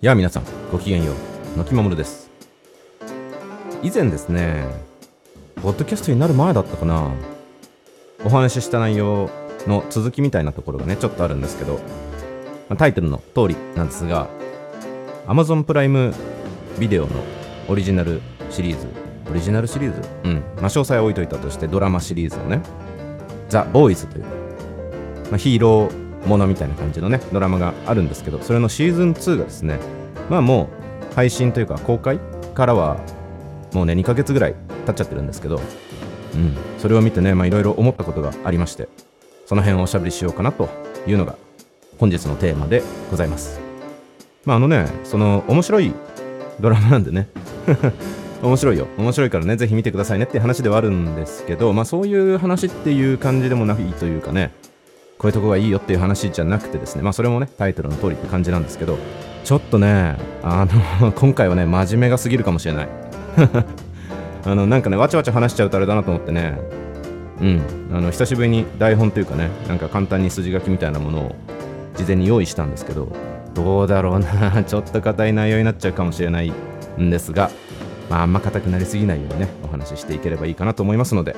[0.00, 1.12] やあ皆さんごきげんよ
[1.54, 2.28] うのきまもるです。
[3.84, 4.64] 以前ですね
[5.62, 7.12] ポッドキャストになる前だったかな。
[8.24, 9.30] お話しした内容
[9.68, 11.78] の続きみたいなところがねちょっとあるんですけど
[12.68, 14.28] まタイトルの通りなんですが
[15.26, 16.12] Amazon プライム
[16.80, 17.10] ビデオの
[17.68, 18.20] オリジナル
[18.50, 18.88] シリーズ
[19.30, 20.08] オリジナルシリーズ？
[20.24, 20.34] うん。
[20.56, 22.60] まあ詳細は置いといたとしてドラマシリーズのね
[23.48, 29.78] ザ・ボーイズという、まあ、ヒーローものみたいな感じのねドラマがあるんですけどそれのシーズン2がですね
[30.30, 30.68] まあも
[31.10, 32.18] う配信というか公開
[32.54, 32.98] からは
[33.72, 34.54] もうね2ヶ月ぐらい
[34.86, 35.60] 経っちゃってるんですけど
[36.34, 38.88] うんそれを見てねいろいろ思ったことがありまして
[39.46, 40.68] その辺をおしゃべりしようかなと
[41.06, 41.36] いうのが
[41.98, 43.60] 本日のテーマでございます。
[44.44, 45.92] まああのねその面白い
[46.58, 47.28] ドラマなんでね
[48.42, 48.88] 面白いよ。
[48.98, 54.52] 面白いからねぜひ見てくださいねって話ではあるんですけどまあそういう話っていう感じでもないというかね
[55.22, 57.02] こういうとこがいいよっていう話じゃなくてですね。
[57.02, 58.98] まあそれもねタイトルの通りって感じなんですけど。
[59.44, 60.66] ちょっとねあ
[61.00, 62.88] の 今回はね真面目が過ぎるかもしれない。
[64.44, 66.58] あのなんかねわちゃわちゃ話しちゃうとあれだなと思ってね。
[67.40, 67.60] うん。
[67.94, 71.36] あの久しぶりに台本というかねなんか簡単に筋書きみたいなものを
[71.96, 73.12] 事前に用意したんですけど。
[73.54, 74.64] どうだろうな。
[74.66, 76.52] ちょっと硬い内容になっちゃうかもしれない
[77.00, 77.48] んですが。
[78.10, 81.36] まああんま硬くなりすぎないようにねお話ししていければいいかなと思いますので。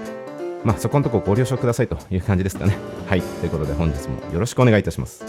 [0.64, 2.76] まあそこのとこご了承くださいという感じですかね。
[3.06, 3.22] はい。
[3.22, 5.24] ということで本日もよろしくお願いいたします。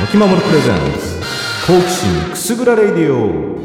[0.00, 1.16] のきまもるプレゼンツ。
[1.66, 3.56] 好奇心くすぐらレディオ。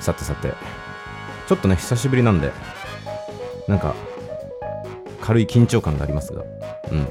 [0.00, 0.52] さてさて。
[1.46, 2.50] ちょっとね久しぶりなんで
[3.68, 3.94] なんか
[5.20, 6.42] 軽い緊張感がありますが。
[6.90, 7.08] うん。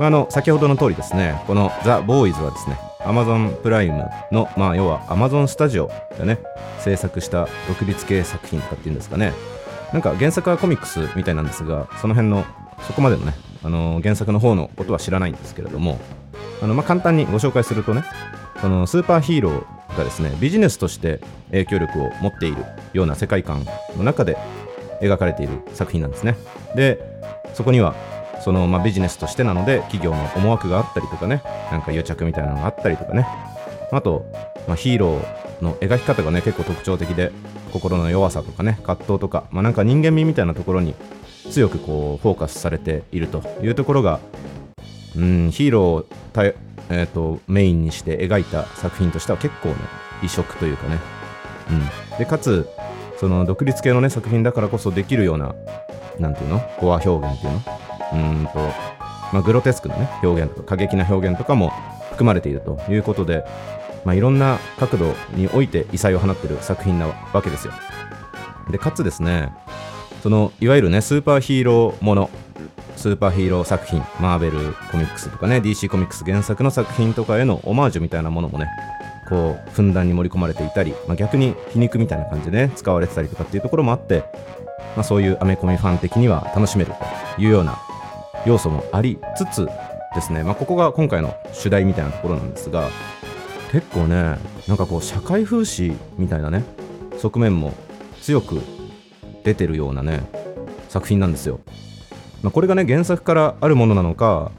[0.00, 1.40] まああの先ほどの通りですね。
[1.46, 6.38] このザ・ボーイズはですね Amazon プライムのまあ要は Amazon スタジオでね。
[6.78, 9.32] 制作した独立系作品とかっていうんですかね。
[9.92, 12.44] なんか原作はコミックスみたいなんですがその辺の
[12.86, 15.98] そこまでのねあの原作の方のことは知らないんですけれども
[16.62, 18.04] あのまあ簡単にご紹介するとね
[18.60, 21.20] そのスーパーヒーローがですねビジネスとして
[21.50, 23.64] 影響力を持っているような世界観
[23.96, 24.36] の中で
[25.00, 26.36] 描かれている作品なんですね。
[26.74, 27.00] で
[27.54, 27.94] そこには
[28.44, 33.26] その、まあ、ビジネスとしてなので企業の思惑があったりとかねなんか癒着みたいなのがあったりとかね。
[33.90, 34.26] あと、
[34.66, 37.32] まあ、ヒーローの描き方がね結構特徴的で
[37.72, 40.94] 心の弱さとかね葛藤とか、まあ、なんか人間味みたいなところに
[41.50, 44.20] 強くこうフォーカスされているというところが
[45.16, 49.76] うんヒーローをたえーとメインにして描いた作品としては結構ね
[50.22, 50.98] 異色というかね、
[51.70, 52.68] うん、でかつ
[53.18, 55.54] その独立系のね作品だからこそできるような
[56.18, 56.60] なんていうの？
[56.78, 57.62] コア表現っていうの？
[58.12, 58.58] うんと、
[59.32, 61.70] まあ、グロテスクなね表現とか過激な表現とかも
[62.10, 63.44] 含まれているということで、
[64.04, 67.72] まあ、いろんな角度において異彩を放っている作品なわけですよ。
[68.70, 69.52] でかつですね
[70.22, 72.30] そのいわゆるねスーパーヒーローもの
[72.96, 78.68] スーパーヒーロー作品マーベルコミックスとかね DC コミックス原作の作品とかへのオマージュみたいなものもね
[79.28, 84.24] こうふんだんに盛り込まれていたり、まあ、逆に皮肉みたいな感じでね使われてたりとかっていうところもあって、
[84.96, 86.92] まあ、そういうアメコミファン的には楽しめる
[87.36, 87.78] というような
[88.46, 89.68] 要素もありつつ
[90.14, 92.88] ですね、まあ、ここが今回の主題みたいなところなんですが
[93.72, 96.64] 結構ねなんかこう社会風刺みたいなね
[97.18, 97.74] 側面も
[98.22, 98.60] 強く
[99.44, 100.22] 出てるようなね
[100.88, 101.60] 作品なんですよ、
[102.42, 104.50] まあ、これがね原作からあるものなのか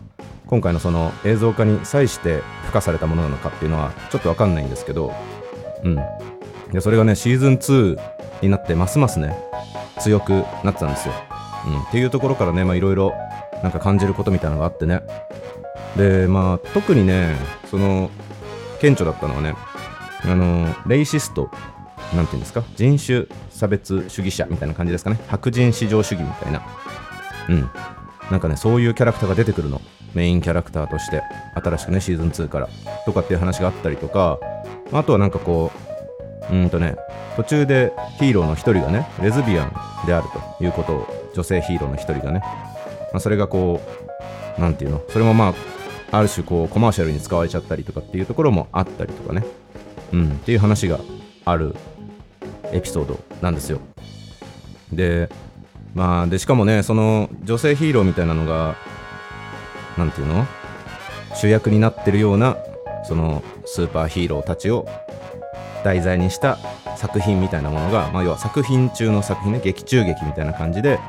[0.47, 5.13] 今回のその映像化に際して付加されたものなのかっていうのはちょっとわかんないんですけど
[5.83, 5.97] うん。
[6.71, 7.99] でそれがねシーズン2
[8.41, 9.35] になってますますね
[9.99, 10.31] 強く
[10.63, 11.13] なってたんですよ、
[11.67, 13.13] うん、っていうところからねいろいろ
[13.63, 15.01] なんか感じることみたいなのがあってね。
[15.97, 17.35] でまあ特にね
[17.69, 18.09] その
[18.79, 19.55] 顕著だったのはね
[20.23, 21.49] あのレイシスト
[22.15, 22.63] なんていうんですか？
[22.75, 25.19] 人種差別主義者みたいな感じですかね。
[25.27, 26.61] 白人至上主義みたいな。
[27.49, 27.69] うん。
[28.31, 29.81] なんかねそういうキャラクターが出てくるの。
[30.13, 31.21] メインキャラクターとして。
[31.55, 32.69] 新しくねシーズン2から。
[33.05, 34.39] とかっていう話があったりとか。
[34.91, 35.71] あとはなんかこ
[36.49, 36.95] ううんとね
[37.35, 39.71] 途中でヒーローの一人がねレズビアン
[40.07, 42.41] であるということを女性ヒーローの一人がね、
[43.11, 43.81] まあ、それがこ
[44.57, 45.01] うなんていうの？
[45.09, 45.53] それもま
[46.11, 49.45] あある種こうコマーシャルに使われちゃったりとかっていうところもあったりとかね。
[50.13, 50.31] うん。
[50.31, 50.99] っていう話が
[51.45, 51.75] ある
[52.71, 53.79] エピソードなんですよ。
[54.91, 55.29] で
[55.93, 58.75] まあでしかもねその女性ヒーローみたいなのが
[59.97, 60.45] なんていうの？
[61.35, 62.57] 主役になってるような
[63.07, 64.87] そのスーパーヒーローたちを
[65.83, 66.57] 題材にした
[66.97, 70.99] 作品みたいなものが、まあ、要は作品中の作品ね劇中劇みたいな感じで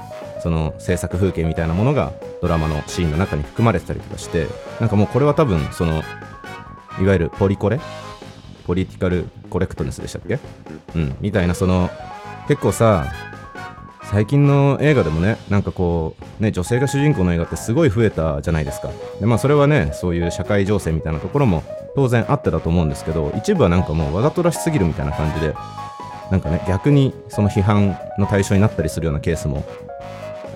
[0.43, 4.47] その制作風景みたいなものがドラマのシーンの中に含まれてたりとかして
[4.81, 6.03] なんかもうこれは多分その
[7.01, 7.81] いわゆるポリコレ？
[8.67, 10.39] ポリティカルコレクトネスでしたっけ？
[10.95, 11.17] うん。
[11.21, 11.91] みたいなその
[12.49, 13.13] 結構さ
[14.05, 18.91] 最近の映画でもねなんかこうね女性が主人公の映画ってすごい増えたじゃないですか。
[19.21, 21.63] でまあそれはねそういう社会情勢みたいなところも
[21.95, 25.55] 当然あってだと思うんですけど一部はなんかもうわざとらしすぎるみたいな感じで
[26.31, 29.65] なんかね逆にその批判の対象になったりするようなケースも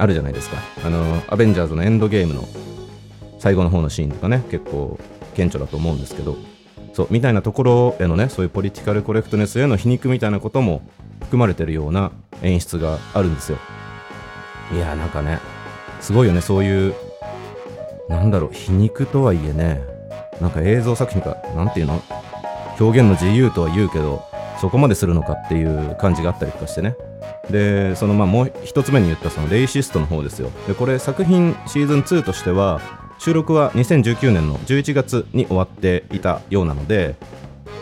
[0.04, 0.58] あるじゃないですか。
[0.84, 2.46] あのアベンジャーズのエンドゲームの
[3.38, 4.98] 最後の方のシーンとかね結構
[5.34, 6.36] 顕著だと思うんですけど。
[6.92, 10.80] そうみたいなところへのねそういうポリティカルコレクトネスへの皮肉みたいなことも
[11.22, 13.58] 含まれてるような演出があるんですよ。
[14.72, 15.40] いやなんかね
[16.00, 16.94] すごいよねそういう
[18.08, 19.82] なんだろう皮肉とはいえね
[20.40, 22.00] なんか映像作品かなんていうの？
[22.78, 24.22] 表現の自由とは言うけど
[24.60, 26.94] そこまでするのかっていう感じがあったりとかしてね。
[27.50, 30.50] でそのまあもう一つ目に言ったそのレイシストの方ですよ。
[30.66, 32.80] でこれ作品シーズン2としては
[33.18, 37.16] 収録は2019年の11月に終わっていたようなので、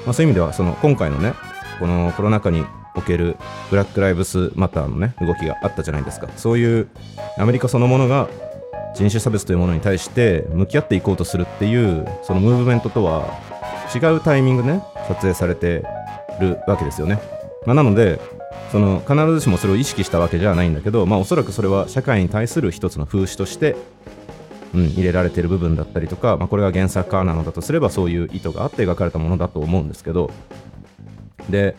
[0.05, 1.35] まあ、そういう意味ではその今回のね
[1.79, 2.65] このコロナ禍に
[2.95, 3.37] おける
[3.71, 6.29] ブラック・ライブスマターのね動きがあったじゃないですか。
[6.37, 6.89] そういう
[7.39, 8.29] アメリカそのものが
[8.95, 13.27] 人種差別というものに対して向き合っていこうとするっていうそのムーブメントとは
[13.95, 15.83] 違うタイミングでね撮影されて
[16.41, 17.21] るわけですよね、
[17.67, 18.21] まあ、なので
[18.73, 23.77] その必ずしもそれを意識したわけじゃないんだけど、まあ、おそらくそれは社会に対する一つの風刺として、
[24.75, 30.31] うん、入れられてる部分だったりとか、まあ、これが原作家なのだとすればそういう意図があって描かれたものだと思うんですけど
[31.51, 31.77] で、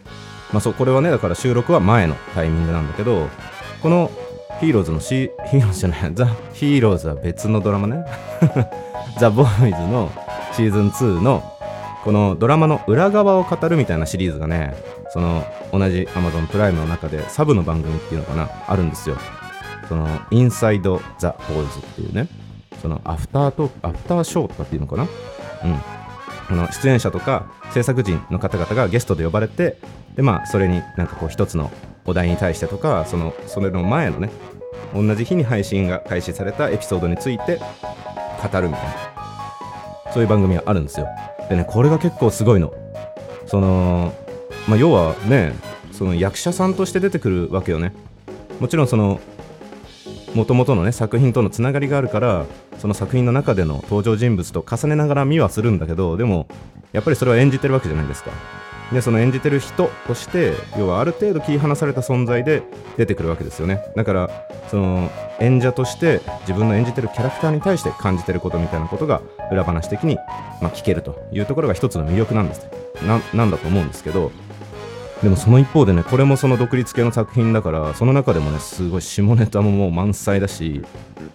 [0.51, 3.27] まあ、そうこれはねだから収録は前のタイミングなんだけど
[3.81, 4.11] この
[4.59, 8.05] ヒーローズのシヒーローズじゃないザ・ヒーローズは別のドラマね。
[9.19, 10.11] ザ・ボーイズの
[10.53, 11.52] シーズン2の
[12.03, 14.75] このドラマの裏側を語るみたいなシリーズがね
[15.13, 19.17] その同じ Amazon プライムの中でサブの番組っていうのかなあるんですよ。
[19.87, 22.27] そのインサイド・ザ・ボーイズっていうね
[22.81, 25.03] そのアフタートアフターショーとかっていうのかな？
[25.03, 25.09] うん。
[26.49, 29.77] あの出演者とか制作陣の方々がゲストで呼ばれて
[30.15, 31.71] でまあそれになんかこう一つの
[32.05, 34.29] お題に対してとかそのそれの前のね
[34.93, 41.07] 同じ日に配信が開始されたエピソードについて語るみたいなそういう番組があるんですよ。
[41.53, 42.73] でねこれが結構すごいの。
[43.45, 44.13] その
[44.67, 45.53] まあ要はね
[45.91, 47.93] その役者さんとして出てくるわけよね。
[48.59, 49.19] もちろんその
[50.33, 52.45] もともとのね作品とのつながりがあるから
[52.79, 56.47] その作品の中での登場人物と重ねながら見はするんだけどでも
[56.91, 58.31] やっぱりそれは演じてるわけじゃないですか。
[58.93, 62.63] でその演じてる人として要はある程度切り離された存在で
[62.97, 63.83] 出てくるわけですよね。
[63.95, 64.29] だから
[64.69, 70.15] その演者として自分の演じてるキャラクターに対して感じてることみたいなことが裏話的に、
[70.61, 72.67] まあ、聞けるというところが一つの魅力なんです。
[73.05, 74.31] ななんだと思うんですけど
[75.23, 80.83] でもその一方でねこれもその独立系の作品だからその中でもねすごい下ネタももう満載だし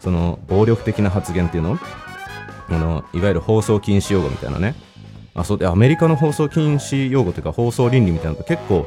[0.00, 1.78] その暴力的な発言っていうの
[2.68, 4.74] あのいわゆる放送禁止用語みたいなね
[5.38, 8.86] あそうでアメリカの放送禁止用語というか放送倫理みたいなのって結構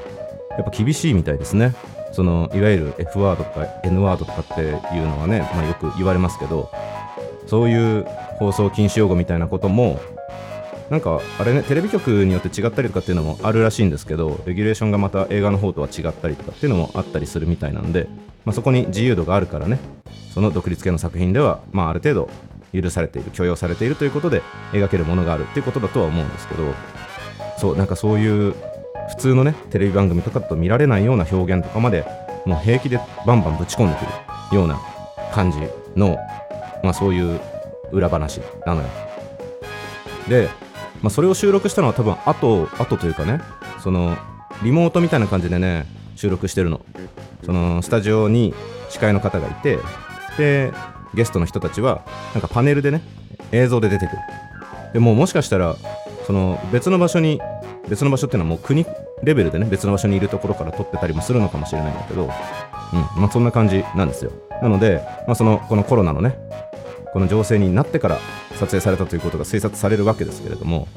[0.51, 1.73] やっぱ厳しいみたいですね。
[2.11, 6.69] そのいわゆる F ワードとか N ワードとかっていうのはね、まあ、よく言われますけど
[7.47, 8.05] そういう
[8.37, 10.01] 放送禁止用語みたいなことも
[10.89, 18.09] なんかあれねテレビ局によって違ったりとかっていうのもあるらしいんですけどレギュレーションがまた映画の方とは違ったりとかっていうのもあったりするみたいなんで、
[18.43, 19.79] まあ、そこに自由度があるからね。
[20.33, 22.29] その独立系の作品では、まあ、ある程度
[22.73, 24.41] 許されている許容されているということで
[24.71, 26.63] 描けるものがあるっていうことだとは思うんですけど
[27.57, 28.55] そうなんかそういう
[29.09, 32.05] 普通のねテレビ番組とかだと見られないような表現とかまで
[32.45, 34.79] もう平気でバンバンぶち込んでくるような
[35.31, 35.59] 感じ
[35.95, 36.17] の、
[36.83, 37.39] まあ、そういう
[37.91, 38.87] 裏話なのよ。
[40.27, 40.49] で、
[41.01, 43.41] まあ、それを収録したのは多分後後というかね
[43.83, 44.17] その
[44.63, 46.81] リモートみたいな感じでね収録してるの。
[47.45, 48.53] そのスタジオに
[48.89, 49.79] 司会の方がいて
[50.37, 50.71] で
[51.13, 53.01] ゲストの人たちはなんかパネルでね
[53.51, 54.17] 映像で出てくる。
[54.93, 55.75] でももしかしたら
[56.25, 57.39] その別の場所に
[57.89, 58.85] 別の場所っていうのはもう国
[59.23, 64.31] レベルでね別の場所にいるところから撮ってたりもするのかもしれないんだけど、うんまあ、そんな感じなんですよ。
[64.61, 66.35] なので、まあ、そのこのコロナのね
[67.13, 68.19] この情勢になってから
[68.53, 70.87] 撮影されたということが推察されるわけですけれども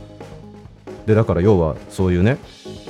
[1.06, 2.38] でだから要はそういうね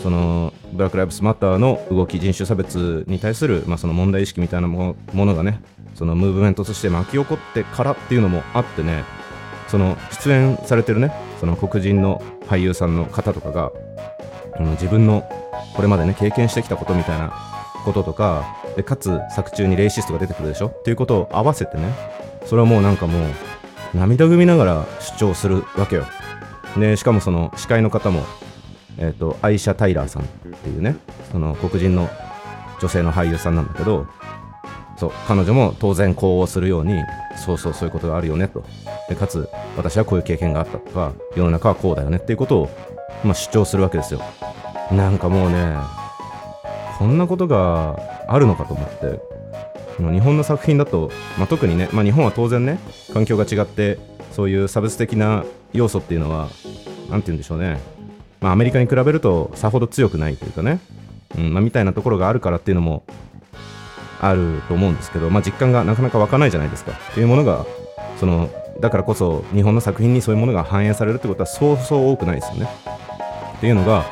[0.02, 5.60] そのブラック・ライブスマッターの動き人種差別に対する、まあ、その問題意識みたいなものがね
[5.94, 9.04] そのムーブメントとして巻き起こってからっていうのもあってね
[9.68, 13.72] その出演されてるねその黒人の俳優さんの方とかが、
[14.58, 15.28] うん、自分の
[15.74, 17.32] これまでね経験してきたことみたいな
[17.84, 18.44] こととか
[18.76, 20.68] でかつ作中にレイシストが出てくるでしょ？
[20.68, 21.92] っていうことを合わせてね
[22.46, 23.30] それはもうなんかもう
[23.94, 26.06] 涙ぐみながら主張するわけよ。
[26.76, 28.24] でしかもその司会の方も
[28.98, 30.96] えっ、ー、とアイシャ・タイラーさんっていうね
[31.30, 32.08] その黒人の
[32.80, 34.06] 女性の俳優さんなんだけど
[35.04, 37.02] そう彼女も当然呼応するように
[37.36, 38.64] そうそうそういうことがあるよねと。
[39.08, 42.70] でかつ私はこういう経験があったとか世の中はこうだよねっていうことを、
[43.22, 44.20] まあ、主張するわけですよ。
[44.90, 45.76] なんかもうね
[46.98, 49.20] こんなことがあるのかと思って。
[49.96, 52.80] 日本の作品だと、まあ、特にね、まあ、日本は当然ね
[53.12, 54.00] 環境が違って
[54.32, 56.48] そういう差別的な要素っていうのは
[57.08, 57.78] 何て言うんでしょうね、
[58.40, 60.80] まあ、アメリカに比べるとさほど強くないというかね、
[61.38, 63.04] うんま、みたいなところがあるからっていうのも
[64.20, 66.92] あると思うんですけど、まあ、実感がなかなか湧かないじゃないですか。
[66.92, 67.66] っていうものが
[68.18, 68.48] その
[68.80, 72.68] だからこそ日本の作品にそういうものが反映されるってことはそうそう多くないですよね。
[73.56, 74.04] っていうのが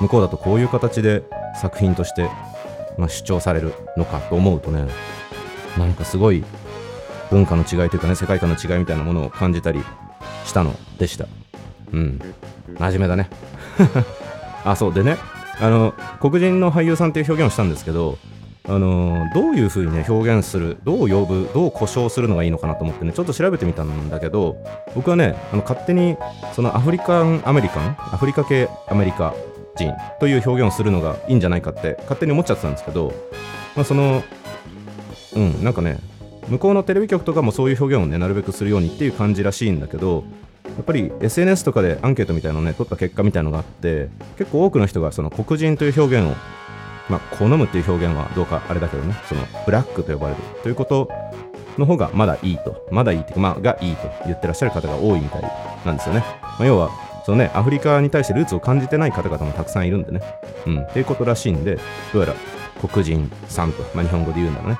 [0.00, 1.22] 向こうだとこういう形で
[1.60, 2.30] 作品として、
[2.96, 4.86] まあ、主張されるのかと思うとね
[5.76, 6.44] なんかすごい
[7.30, 9.82] 文化の違いというかね世界観の違いみたいなものを感じたり
[10.44, 11.26] したのでした。
[11.92, 12.20] うん。
[12.78, 13.28] 真面目だね。
[14.64, 14.94] あそう。
[14.94, 15.16] でね
[15.60, 18.16] あの黒人の俳優さんっていう表現をしたんですけど
[18.68, 24.56] あのどういうふうにね表現するどう呼ぶどう呼称するのがいいのかなと思ってねちょっと調べてみたんだけど
[24.94, 26.16] 僕はねあの勝手に
[26.54, 29.34] そのアフリカンアメリカンアフリカ系アメリカ
[29.76, 33.14] 人という表現をするのがいいんじゃないかって勝手に思っちゃってたんですけど、
[33.74, 34.22] まあ、その
[35.34, 35.98] うんなんかね
[36.48, 40.24] 向こうのテレビ局とかもそういう表現をねなるべくするようにっていう感じらしいんだけど
[40.64, 46.36] やっぱり SNS とかでアンケートみたいなのをね取った結果みたいのがあって結構多くの人がその黒人という表現を
[47.08, 51.08] まあ、好むっていう表現はどうかあれだけどねそのブラックと呼ばれるということ
[51.78, 55.42] の方がまだいいとまだいいっていうかまあがいいと言ってらっしゃる方が多いみたい
[55.86, 56.90] なんですよね、まあ、要は
[57.28, 60.22] そのね、アフリカに対してルーツを感じてない方々もたくさんいるんでね。
[60.64, 60.80] うん。
[60.80, 61.76] っていうことらしいんで、
[62.10, 62.34] どうやら
[62.88, 64.78] 黒人さんと、まあ、日本語で言うんだろうね。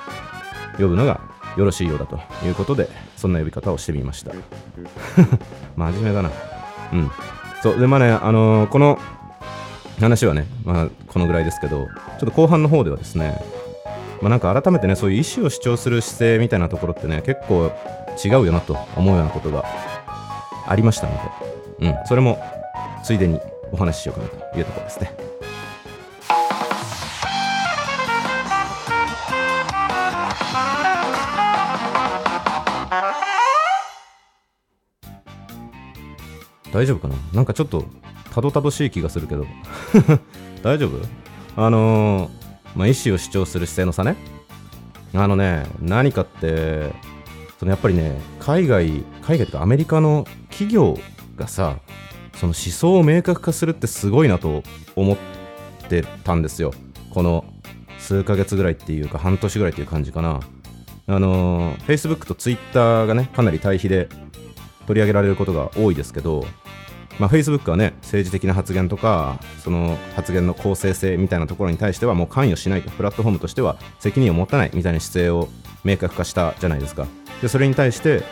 [0.78, 1.20] 呼ぶのが
[1.58, 4.32] よろしいようだということで、そんな呼び方をしてみました。
[5.76, 6.30] 真面目だな。
[6.94, 7.10] うん。
[7.62, 8.98] そう、で、まあね、あのー、この
[10.00, 13.40] 話はね、まあ、このぐらいですけど、ちょっと後半の方ではですね、
[14.20, 17.72] まあ、なんか改めてね、そういう意思を主張する姿勢みたいなところってね、結構
[18.24, 19.64] 違うよなと思うようなことが
[20.66, 21.12] ありましたの
[21.80, 22.38] で、うん、それも
[23.04, 23.40] ついでに
[23.70, 25.12] お話ししようかなというところですね。
[36.72, 37.14] 大丈夫かな？
[37.32, 37.84] なんかちょっと
[38.32, 39.46] たどたどしい気がするけど。
[40.62, 41.00] 大丈夫？
[41.56, 44.16] あのー、まあ、意思を主張する姿勢の差ね。
[45.14, 46.92] あのね何かって
[47.58, 50.98] そのやっぱりね海外海外というかアメリカの企業
[51.36, 51.78] がさ
[52.34, 54.62] その思想を明確化するってすごいなと
[54.94, 55.16] 思っ
[55.88, 56.72] てたんですよ。
[57.10, 57.44] この
[57.98, 60.40] 数ヶ月ぐらいっていうか半年ぐらいっていう感じかな。
[61.08, 64.08] あの Facebook と Twitter がねかなり対比で
[64.86, 66.46] 取り上げられることが多いですけど
[67.18, 75.48] まあ、Facebook はね政治的な発言とかその発言の公正性みたいなところに対してはもう関与しないとプラットフォームとしては責任を持たないみたいな姿勢を
[75.84, 77.06] 明確化したじゃないですか
[77.42, 78.22] でそれに対して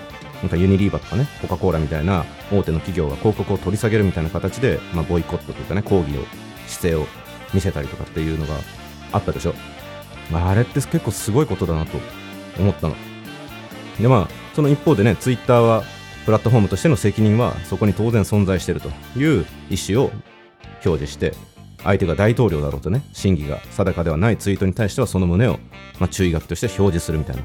[0.42, 6.22] なんかユニリーバとかね、コカ・コーラみたいな大手の企業が広告を取り下げるみたいな形で、まあ、ボイコットというかね、抗議を、
[6.66, 7.06] 姿勢を
[7.54, 8.54] 見せたりとかっていうのが
[9.12, 9.54] あったでしょ。
[10.30, 11.98] まあ、あれって結構すごいことだなと
[12.58, 12.96] 思ったの。
[14.00, 15.84] で、まあ、その一方でね、ツイッターは、
[16.26, 20.10] プラットフォームとしての責任はそこに当然存在しているという意思を
[20.84, 21.34] 表示して、
[21.84, 25.60] 相手が大統領だろうとね、真偽が定かではないツイートに対してはその旨を、
[26.00, 27.42] まあ、注意書きとして表示するみたいな。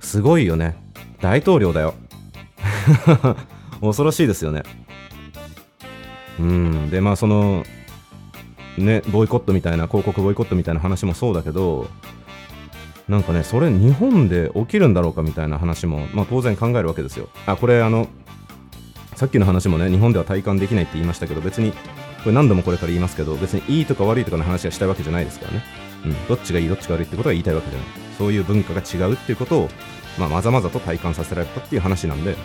[0.00, 0.76] すごいよね。
[1.22, 1.94] 大統領だよ。
[3.80, 4.64] 恐ろしいですよね。
[6.38, 7.64] うん、で、まあ、その、
[8.76, 11.88] ね、ボイコットみたいな、広告ボイコットみたいな話もそうだけど、
[13.08, 17.28] なんかね、それ日本で起きるんだろうかみたいな話も、まあ、当然考えるわけですよ。
[17.46, 18.08] あ、これ、あの、
[19.14, 25.62] さっきの話もね、日本では体感できないって言いましたけど、別に、これ何度もこれから言いますけど、別にいいとか悪いとかの話がしたいわけじゃないですからね。
[26.06, 27.88] うん、どっちがいい、どっちが悪いってことが言いたいわけじゃない。
[28.16, 29.68] そういう文化が違うっていうことを、
[30.18, 32.36] まあ、まざまざと体感させられたっていう話なんで、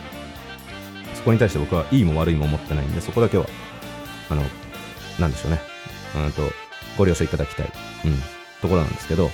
[1.15, 3.45] そこに対して僕はいいも悪いも思ってないんで、そこだけは、
[4.29, 4.43] あの、
[5.19, 5.61] なんでしょうね。
[6.25, 6.41] うんと、
[6.97, 7.71] ご了承いただきたい、
[8.05, 8.13] うん、
[8.61, 9.31] ところなんですけど、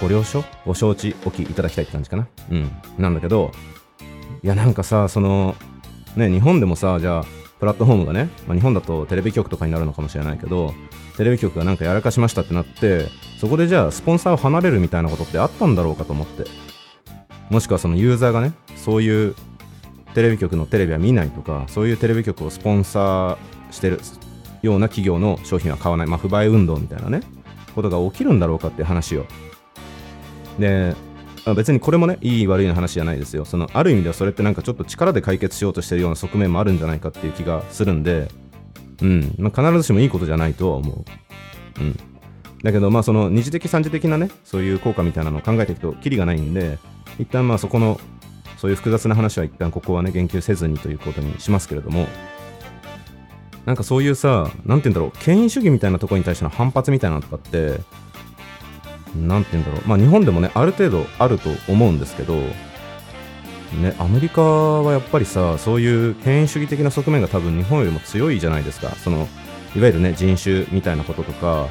[0.00, 0.44] ご了承？
[0.66, 2.28] ご承知おきいただきたいって感じかな？
[2.50, 2.70] うん。
[2.98, 3.52] なんだけど、
[4.42, 5.56] いや、なんかさ、その、
[6.16, 7.24] ね、日本でもさ、じゃあ、
[7.58, 10.72] プラットフォームがね、まあ、日本だとテレビ局とかになるのかもしれないけど、
[11.16, 13.06] テレビ局がなんかやらかしましたってなって、
[13.40, 16.44] そこでじゃあ、スポンサーを離れるみたいなことってあったんだろうかと思って。
[17.50, 19.34] もしくはそのユーザーがね、そういう
[20.14, 24.00] テレビ局のテレビは見ないとかそういうテレビ局をスポンサーしてる
[24.62, 27.20] ような企業の商品は買わない、まあ、不買運動みたいなね
[27.74, 29.26] ことが起きるんだろうかって話を
[30.58, 30.94] で
[31.56, 33.44] 別にこれもねいい悪いの話じゃないですよ。
[33.44, 38.28] そのある意味ではそれってなんかちょっと力で解決しようとしてるような側面もあるんじゃないかっていう気がするんで
[39.02, 41.04] うん、まあ、必ずしもいいことじゃないとは思う。
[41.80, 41.96] うん。
[42.62, 46.78] だけどまあその二次的三次的なねそういう効果みたいなのを考えていくとキリがないんで
[47.18, 48.00] 一旦まあそこの
[48.56, 52.08] そういう複雑な話は一旦ここはね言及せずにということにしますけれども
[53.64, 57.78] なんかそういうさ何て言うんだろう権威主義みたいなとこに対しての反発みたいなのとかって
[59.16, 68.90] なんて言うんだろう、まあ、日本でもねある程度あると思うんですけど、ね、アメリカはやっぱりさそういう権威主義的な側面が多分日本よりも強いじゃないですか。
[68.90, 69.28] その
[69.76, 71.68] いわゆるね人種みたいなこととか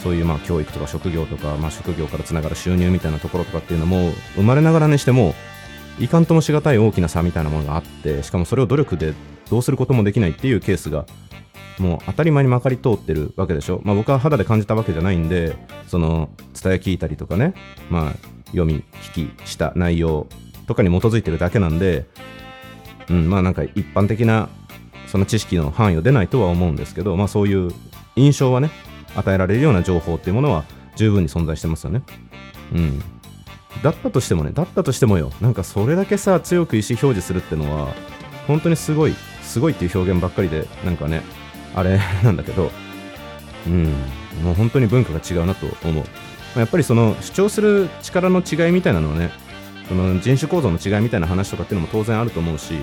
[0.00, 5.34] そういうまあ教育とか職業とか、まあ、職業からつながる収入みたいなところとかっていうのも生まれながらにしても
[5.98, 9.14] いかんともしがたい大きな差みたいなものがあってしかもそれを努力で
[9.50, 11.06] どうすることもできないっていうケースが
[11.78, 15.56] もう当たり前にまかり通ってるわけでしょ、まあ、僕は肌で感じたわけじゃないんで
[15.88, 17.54] その伝え聞いたりとかね、
[17.90, 18.12] まあ、
[18.46, 18.82] 読み
[19.14, 20.26] 聞きした内容
[20.66, 22.06] とかに基づいてるだけなんで、
[23.10, 24.48] うん、まあなんか一般的な
[25.06, 27.70] その知識の範囲を出ないとは思うんですけど、まあ、そういう
[28.16, 28.70] 印象はね
[29.14, 30.64] 与えられるような情報っていうものは
[30.96, 32.02] 十分に存在してますよね。
[32.72, 33.02] うん。
[33.82, 37.92] だったとしてもね、だったとしてもよ、なんかそれだけさ、強く意思表示するってのは、
[38.46, 39.14] 本当にすごい、
[39.46, 41.22] すごいっていう表現ばっかりで、なんかね、
[41.74, 42.70] あれ なんだけど、
[43.66, 43.84] うん、
[44.42, 46.04] もう本当に文化が違うなと思う。
[46.58, 49.30] やっぱりその主張する力の違いみたいなのはね、
[49.88, 52.74] その人種構造の違いみたいな話とかっていうのも当然あると思うし、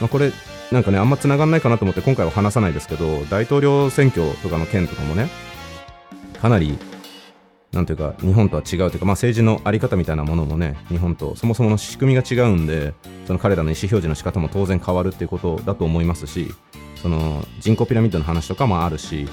[0.00, 0.32] まあ、これ、
[0.72, 5.28] なんかね、あんま繋がんないかなと思って今回は話さないですけど、大統領選挙とかの件とかもね、
[6.40, 6.78] かなり、
[7.72, 12.94] なんていうか、日本とは違うというか、まあ政治のあり方みたいなものもね、日本とそもそもの仕組みが違うんで、
[13.26, 16.52] その彼らの意思表示の仕方も当然変わるっていうことだと思いますし、
[16.96, 19.28] その人口ピラミッドの話とかもあるし、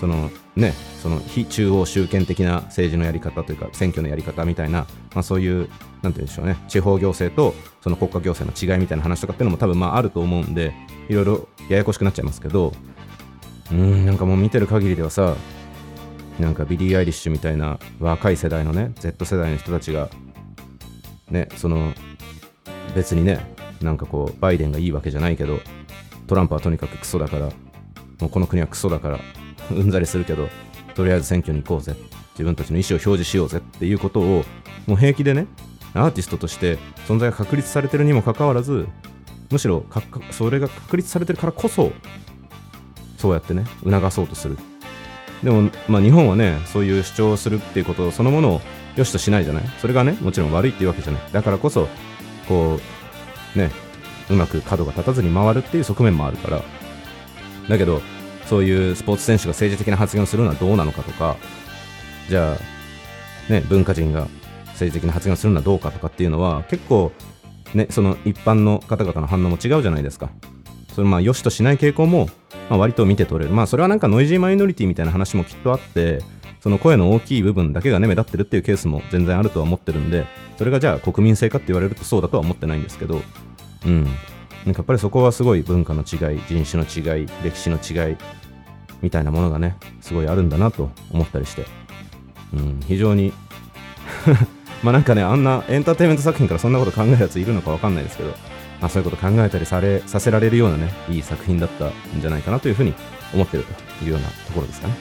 [0.00, 5.68] そのね、その非中央集権的な政治のやり方というか、選挙のやり方みたいな、まあ、そういう、
[6.02, 10.74] なんていうんでしょうね、地方行政とその国家行政の違いみたいな話とかっていうのも多分まああると思うんで、
[11.08, 12.72] いろいろややこしくなっちゃいますけど、
[13.70, 15.36] うん、なんかもう見てる限りではさ、
[16.38, 20.10] なんかビリー・アイリッシュみたいな若い世代のね、Z 世代の人たちが、
[21.30, 21.92] ね、その、
[22.94, 25.60] 別にね、なんかこう、バイデンがいいわけじゃないけど、
[26.26, 27.46] トランプはとにかくクソだから、
[28.20, 29.20] もうこの国はクソだから、
[29.70, 30.48] うんざりするけど、
[30.94, 31.94] とりあえず選挙に行こうぜ。
[32.32, 34.44] 自分たちの意思を表示しようぜっていうことを、
[34.86, 35.46] もう平気でね、
[35.94, 36.78] アーティストとして
[37.08, 38.86] 存在が確立されてるにもかかわらず、
[39.50, 39.84] むしろ
[40.32, 41.92] それが確立されてるからこそ、
[43.16, 44.58] そうやってね、促そうとする。
[45.42, 48.60] でも、まあ、日本はね、そういう主張をするっていうことそのものを
[48.96, 49.64] 良しとしないじゃない？
[49.80, 51.22] それがね、もちろん悪いっていうわけじゃない。
[51.32, 51.88] だからこそ、
[52.48, 52.80] こ
[53.54, 53.70] う、ね、
[54.30, 56.62] うまく角が立たずに回るっていう側面もあるから。
[57.68, 58.00] だけど、
[58.46, 61.36] そういうスポーツ選手が政治的な発言をするのはどうなのかとか、
[62.28, 62.56] じゃ
[63.48, 64.28] あ、ね、文化人が
[64.68, 67.12] 政治的な発言をするのはどうかとかっていうのは、結構、
[67.74, 70.30] ね、その一般の方々の反応も違うじゃないですか。
[70.94, 72.30] それまあ、良しとしない傾向も、
[72.68, 73.54] まあ、割と見て取れる。
[73.54, 76.20] まあ、それはなんかノイジーマイノリティみたいな話もきっとあって、
[76.60, 80.26] その声の大きい部分だけがね、目立ってるっていうケースも全然あるとは思ってるんで、
[80.58, 83.20] それがじゃあ国民性かって言われるとそうだとは思ってないんですけど、
[83.86, 84.04] うん。
[84.04, 88.16] なんかやっぱりそこはすごい文化の違い、人種の違い、歴史の違い、
[89.00, 91.66] みたいなものがね、すごいあるんだなと思ったりして、
[92.52, 93.32] うん、非常に
[94.82, 98.34] まあなんかね、あんなエンターテインメント作品からそんなこと考えるやついるのかわかんないですけど、
[98.80, 102.94] まあそういうこと考えたりされさせられるようなね、いい作品だったんじゃないかなというふうに
[103.32, 103.64] 思ってる
[103.98, 104.94] というようなところですかね。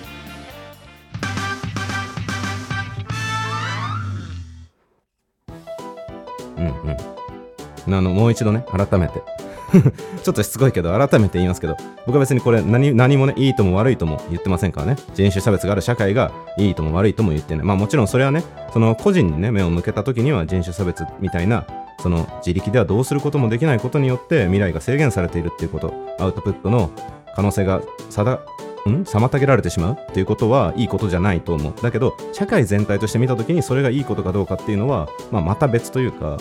[6.58, 6.66] うん
[7.88, 7.94] うん。
[7.94, 9.22] あの、もう一度ね、改めて
[10.24, 14.96] ちょっとしつこいけど、改めて言いますけど、僕は別にこれ何何もね、いいとも悪いとも言ってませんからね。
[15.14, 17.66] 人種差別がある社会がいいとも悪いとも言ってない。
[17.66, 21.66] まあもちろんそれはね、その個人にね、目を向けた時には人種差別みたいな、
[22.06, 26.92] その自力ではどうすることもできないことによって未来が制限されているっていうこと、アウトプットの
[27.36, 28.34] 可能性が定
[28.88, 29.04] ん？
[29.06, 31.74] 妨げられてしまうっていうことはいいことじゃないと思う。
[31.82, 36.38] だけど、社会全体として見たときにそれがいいことかどうかっていうのは、まあ、また別というか、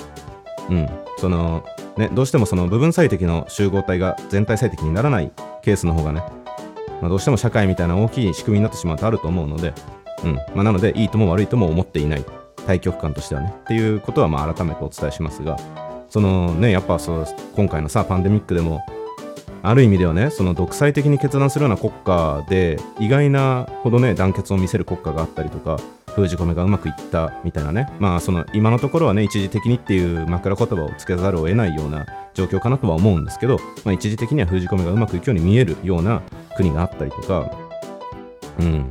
[0.68, 1.64] うん、その、
[1.96, 6.22] ね、どうしてもその部分最適の集合体が全体最適にならないケースの方がね、
[7.00, 9.72] まあ、どうしても社会みたいな大きい仕組みになってしまうとあると思うので、
[10.24, 10.34] うん。
[10.34, 12.24] まあ、なのでいいとも悪いとも思っていない。
[12.66, 13.54] 対極観としてはね。
[13.64, 15.56] っていうことはまあ改めてお伝えしますが
[16.08, 18.84] そのねやっぱそう今回のさパンデミックでも
[19.62, 25.78] ある意味ではねその独裁的に決断するような国家で意外なほどね団結を見せる国家があったりとか
[26.14, 36.22] 封じ込めがうまくいったみたいなね、まあ、その今のところはね、一時的にっていう枕言葉をつけざるを得ないような状況かなとは思うんですけど、まあ、一時的には封じ込めがうまくいくように見えるような
[36.56, 37.50] 国があったりとか、
[38.60, 38.90] うん、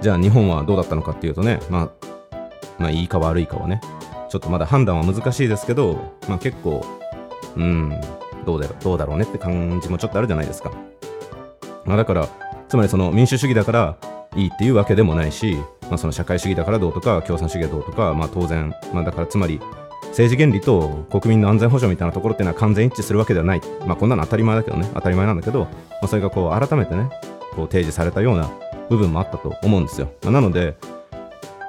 [0.00, 2.06] じゃあ日本はどうだったのかっていうとね、まあ、
[2.78, 3.80] まあ、いいか悪いかはね、
[4.28, 6.84] ちょっとまだ判断は難しいですけど、まあ、結構、
[7.56, 8.00] うん、
[8.44, 10.72] どうだろうどうだろうねって感じもちょっとあるじゃないですか。
[11.84, 12.28] まあ、だから、
[12.68, 13.96] つまりその民主主義だから
[14.36, 19.60] いいっていうわけでもないし、まあ、その社会主義だからどうとか共産主義はどうとか、まあ、当然、まあ、だからつまり
[20.08, 25.68] 政治原理と国民の安全保障みたいなところっていうのは完全一致するわけではない、まあ、こんなの当たり前だけどね当たり前なんだけど、ま
[26.02, 27.10] あ、それがこう改めてね
[27.54, 28.50] こう提示されたような
[28.88, 30.76] 部分もあったと思うんですよ、まあ、なので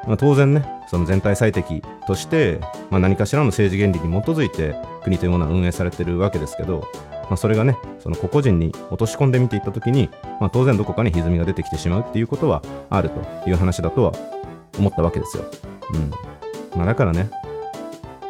[0.08, 6.88] まあ、当然ねその全体最適として、まあ、何かしらの政治原理に基づいて国というものは運営されてるわけですけど、
[7.24, 14.12] まあ、それがねその個々人に落とし込んでみていった時に、まあ、当然どこかに歪みが出てきてしまうっていうことはあるという話だとは
[14.78, 15.46] 思ったわけですよ。
[15.94, 16.12] うん
[16.78, 17.30] まあ、だからね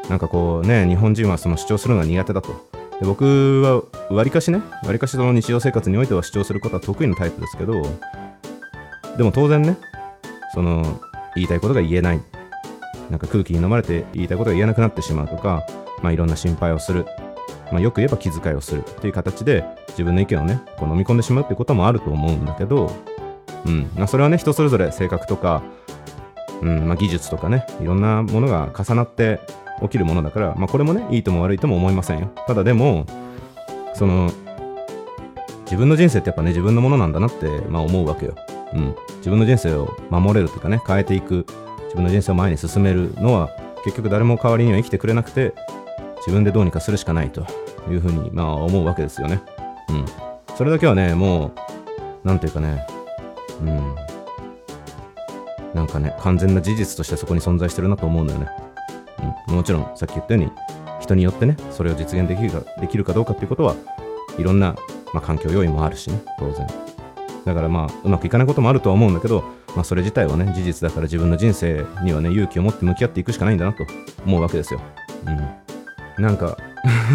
[0.09, 2.69] なんかこうね日本人はその主張するのが苦手だと。
[2.99, 3.83] で僕は
[4.15, 7.81] わりかしねわりかしその日常生活においては主張することは得意なタイプですけど
[9.17, 9.75] でも当然ね
[10.53, 11.01] その
[11.35, 12.21] 言いたいことが言えない。
[13.09, 15.65] なんか空気に飲まれて言いたいことが言えなくなってしまうとか、
[16.01, 17.05] まあ、いろんな心配をする、
[17.71, 18.79] まあ、よく言えば気遣いをする。
[18.79, 22.91] っていう形で自分の意見をねこう飲み込んでしまうってこともあると思うんだけど、
[23.65, 23.89] うん。
[23.95, 25.61] まあ、それはね人それぞれ性格とか、
[26.61, 26.87] うん。
[26.87, 29.39] まあ、技術とかねいろんなものが重なって
[29.81, 32.31] 起きるものだから、まあ、これもねいいとも悪いとも思いませんよ。
[32.47, 33.05] ただでも
[33.93, 34.31] その
[35.65, 38.35] 自分の人生ってやっぱね自分のものなんだなって、まあ、思うわけよ、
[38.75, 41.45] うん、自分の人生を守れるというかね変えていく。
[41.85, 43.49] 自分の人生を前に進めるのは
[43.85, 45.53] 結局誰も代わりには生きてくれなくて
[46.17, 47.45] 自分でどうにかするしかないと
[47.89, 49.41] いうふうにまあ思うわけですよね。
[49.89, 50.05] うん。
[50.57, 51.53] それだけはねも
[52.23, 52.85] うなんていうかね
[53.61, 53.95] うん。
[55.73, 58.47] なんかね完全な事実としてそこに存在してるなと思うんだよね。
[59.47, 60.51] うん、もちろんさっき言ったように
[60.99, 63.75] 人によってねそれを実現できるかできるかどうかっていうことは
[64.37, 64.75] いろんな、
[65.13, 66.84] まあ、環境要因もあるしね当然。
[67.45, 69.43] だからまあうまくいかないこともあるとは思うんだけど、
[69.75, 73.85] まあ、それ自体はね事実だから自分の人生にはね勇気を持って向き合っていくしかないんだなと
[74.25, 74.81] 思うわけですよ。
[76.17, 76.23] うん。
[76.23, 76.57] なんか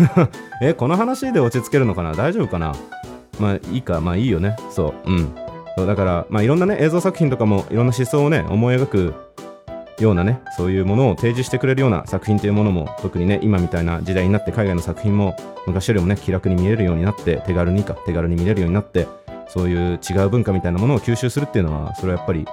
[0.63, 2.13] えこの話で落ち着けるのかな？
[2.13, 2.75] 大丈夫かな？
[3.39, 4.01] まあいいか。
[4.01, 4.57] まあいいよね。
[4.71, 5.11] そう。
[5.11, 5.35] うん。
[5.77, 9.15] そうだからまあいろんなね映像作品とかもいろんな思想をね思い描く
[10.01, 19.07] ようなねそういうものを提示してくれるような作品というものも特にね今みたいな時代になって海外の作品も昔よりもね気楽に見えるようになって手軽にか手軽に見れるようになって
[19.53, 22.47] そういう違う文化みたいなものを吸収するっていうのはそれはやっぱり、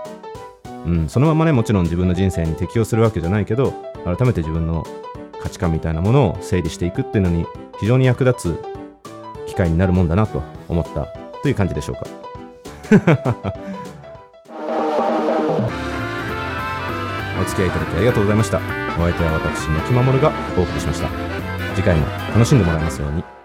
[0.86, 3.72] うん、そのままねもちろん自分の人生に適応するわけじゃないけど
[4.04, 4.84] 改めて自分の
[5.40, 7.46] 価値観みたいなものを整理していくっていうのに
[7.80, 8.64] 非常に役立つ
[9.48, 11.06] 機会になるもんだなと思った
[11.44, 12.08] という感じでしょうか。
[17.40, 18.58] お付き合いいただきありがとうございました。
[18.98, 21.08] お相手は私、のきまもるがお送りしました。
[21.76, 23.37] 次回も楽しんでもらえますように。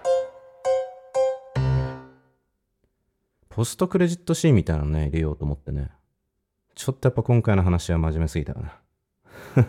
[3.55, 5.91] ポストクレジットシーンみたいなのね、入れようと思ってね。
[6.73, 8.61] ちょっとやっぱ今回の話は真面目すぎたか
[9.55, 9.67] な。